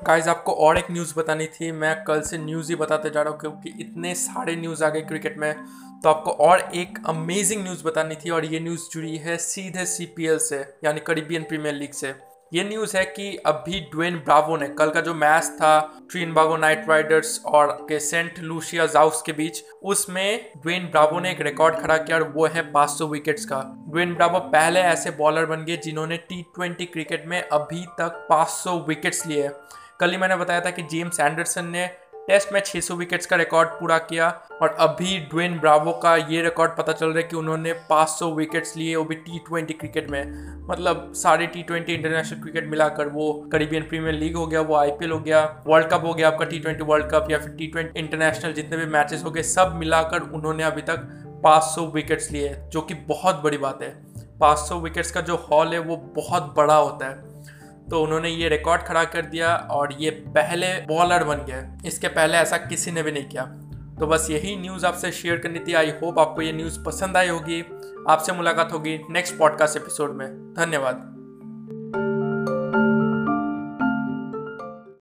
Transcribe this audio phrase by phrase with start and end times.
[0.00, 3.32] Guys आपको और एक न्यूज़ बतानी थी। मैं कल से न्यूज़ ही बताते जा रहा
[3.32, 5.52] हूँ क्योंकि इतने सारे न्यूज़ आ गए क्रिकेट में।
[6.02, 10.38] तो आपको और एक अमेजिंग न्यूज़ बतानी थी और ये न्यूज़ जुड़ी है सीधे सीपीएल
[10.38, 12.14] से, यानी करीबियन प्रीमियर लीग से।
[12.54, 15.78] ये न्यूज़ है कि अभी ड्वेन ब्रावो ने, कल का जो मैच था
[16.10, 21.30] ट्रीन बागो नाइट राइडर्स और के सेंट लूसिया जाउस के बीच, उसमें ड्वेन ब्रावो ने
[21.30, 25.46] एक रिकॉर्ड खड़ा किया और वो है 500 विकेट्स का। ड्वेन ब्रावो पहले ऐसे बॉलर
[25.46, 29.50] बन गए जिन्होंने टी ट्वेंटी क्रिकेट में अभी तक 500 विकेट्स लिए।
[30.00, 31.86] कल ही मैंने बताया था कि जेम्स एंडरसन ने
[32.28, 34.28] टेस्ट में 600 विकेट्स का रिकॉर्ड पूरा किया
[34.62, 38.76] और अभी ड्वेन ब्रावो का ये रिकॉर्ड पता चल रहा है कि उन्होंने 500 विकेट्स
[38.76, 40.24] लिए वो भी टी ट्वेंटी क्रिकेट में।
[40.68, 45.10] मतलब सारे टी ट्वेंटी इंटरनेशनल क्रिकेट मिलाकर वो करीबियन प्रीमियर लीग हो गया, वो आईपीएल
[45.10, 48.00] हो गया वर्ल्ड कप हो गया, आपका टी ट्वेंटी वर्ल्ड कप या फिर टी ट्वेंटी
[48.00, 51.08] इंटरनेशनल जितने भी मैचेस हो गए, सब मिलाकर उन्होंने अभी तक
[51.44, 53.90] 500 विकेट्स लिए, जो कि बहुत बड़ी बात है।
[54.40, 57.36] 500 विकेट्स का जो हॉल है वो बहुत बड़ा होता है।
[57.90, 62.38] तो उन्होंने ये रिकॉर्ड खड़ा कर दिया और ये पहले बॉलर बन गए। इसके पहले
[62.38, 63.42] ऐसा किसी ने भी नहीं किया।
[64.00, 67.28] तो बस यही न्यूज़ आपसे शेयर करनी थी। आई होप आपको ये न्यूज़ पसंद आई
[67.28, 67.60] होगी।
[68.08, 71.15] आपसे मुलाकात होगी नेक्स्ट पॉडकास्ट एपिसोड में। धन्यवाद।